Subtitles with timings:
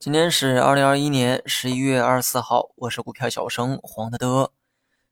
[0.00, 4.52] 今天是二零二一年十一月二十四号，我是股票小生黄德德。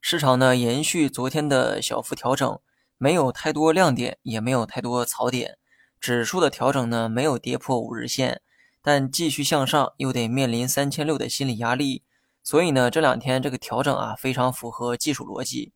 [0.00, 2.58] 市场呢延续昨天的小幅调整，
[2.98, 5.56] 没有太多亮点，也没有太多槽点。
[6.00, 8.42] 指数的调整呢没有跌破五日线，
[8.82, 12.02] 但继续向上又得面临三千六的心理压力。
[12.42, 15.72] 所以呢这两天这个调整啊非常符合技术逻辑。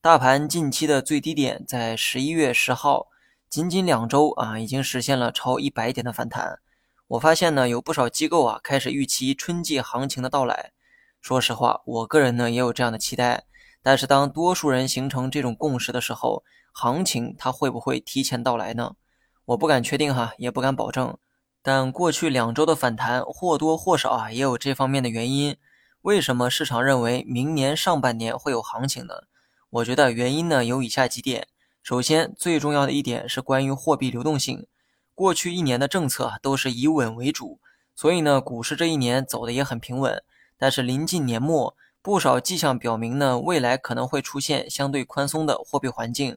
[0.00, 3.06] 大盘近期的最低点在十一月十号，
[3.48, 6.58] 仅仅两周啊已经实现了超一百点的反弹。
[7.08, 10.72] 我发现呢，有不少机构啊开始预期春季行情的到来。
[11.22, 13.46] 说实话，我个人呢也有这样的期待。
[13.82, 18.96] 但是当多数人形成这种共识的时候，行情它会不会提前到来呢？
[19.46, 21.16] 我不敢确定哈，也不敢保证。
[21.62, 25.56] 但过去两周的反弹或多或少啊也有这方面的原因。
[26.02, 29.14] 为什么市场认为明年上半年会有行情呢？
[29.70, 31.48] 我觉得原因呢有以下几点。
[31.82, 34.66] 首先，最重要的一点是关于货币流动性。
[35.18, 37.58] 过去一年的政策都是以稳为主，
[37.96, 40.22] 所以呢，股市这一年走的也很平稳。
[40.56, 46.36] 但是临近年末，不少迹象表明呢，未来可能会出现相对宽松的货币环境。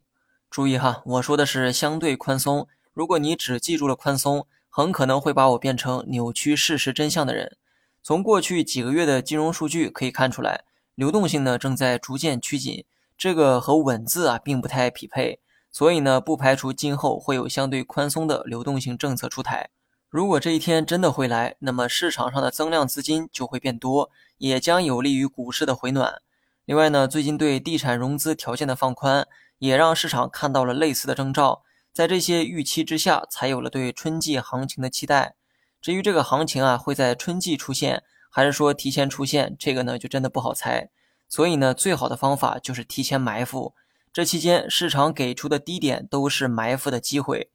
[0.49, 2.67] 注意哈，我说的是相对宽松。
[2.91, 7.57] 如果你只记住了宽松，很可能会把我变成扭曲事实真相的人。
[8.01, 10.63] 从过去几个月的金融数据可以看出来，
[10.95, 12.83] 流动性呢正在逐渐趋紧，
[13.16, 15.39] 这个和稳字啊并不太匹配。
[15.72, 19.69] 所以呢，不排除今后会有相对宽松的流动性政策出台。
[20.09, 26.22] 如果这一天真的会来，那么市场上的增量资金就会变多，也将有利于股市的回暖。
[26.66, 29.25] 另外呢，最近对地产融资条件的放宽，
[29.59, 31.63] 也让市场看到了类似的征兆。
[31.94, 35.35] 在这些预期之下，才有了对春季行情的期待。
[35.81, 40.89] 至于这个行情啊，会在春季出现，还是说提前出现，这个呢，就真的不好猜。
[41.28, 43.73] 所以呢，最好的方法就是提前埋伏。
[44.13, 47.49] 这期间，市场给出的低点都是埋伏的机会。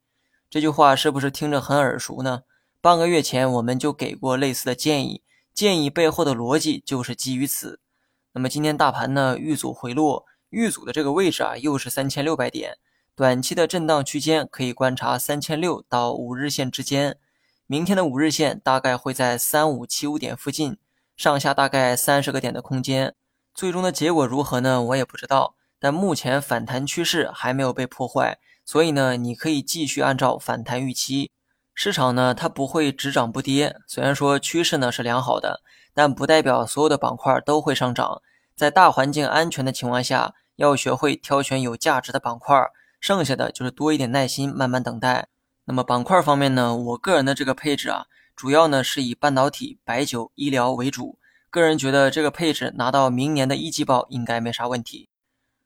[0.48, 2.44] 这句话是不是听着很耳熟呢？
[2.80, 7.80] 半个月前我们就给过类似的建议，建议背后的逻辑就是基于此。
[8.32, 12.78] 那么今天大盘呢，遇阻回落，遇阻的这个位置啊，又是三千六百点，
[13.14, 17.18] 短期的震荡区间可以观察三千六到五日线之间。
[17.66, 20.78] 明天的五日线大概会在三五七五点附近，
[21.18, 23.14] 上下大概三十个点的空间。
[23.55, 24.80] 最终的结果如何呢？
[24.80, 25.55] 我也不知道。
[25.86, 31.30] 但目前反弹趋势还没有被破坏，所以呢，你可以继续按照反弹预期。
[31.77, 33.77] 市场呢，它不会只涨不跌。
[33.86, 35.61] 虽然说趋势呢是良好的，
[35.95, 38.20] 但不代表所有的板块都会上涨。
[38.57, 42.61] 在大环境安全的情况下，要学会挑选有价值的板块，
[43.01, 45.29] 剩下的就是多一点耐心，慢慢等待。
[45.67, 51.20] 那么板块方面呢，我个人的这个配置啊，主要呢是以半导体、白酒、医疗为主。
[51.48, 55.08] 个人觉得这个配置拿到明年的一季报应该没啥问题。